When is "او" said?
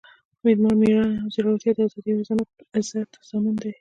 1.21-1.27, 2.13-2.21